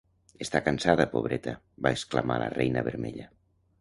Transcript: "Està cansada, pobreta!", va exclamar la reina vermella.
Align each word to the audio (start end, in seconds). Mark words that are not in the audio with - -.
"Està 0.45 0.61
cansada, 0.67 1.05
pobreta!", 1.11 1.55
va 1.89 1.93
exclamar 1.99 2.39
la 2.45 2.49
reina 2.57 2.87
vermella. 2.89 3.29